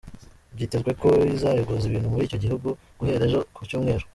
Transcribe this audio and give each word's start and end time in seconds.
Byitezwe 0.55 0.91
ko 1.01 1.09
izayogoza 1.35 1.83
ibintu 1.87 2.11
muri 2.11 2.23
icyo 2.25 2.39
gihugu 2.43 2.67
guhera 2.99 3.23
ejo 3.27 3.39
ku 3.55 3.61
cyumweru. 3.69 4.05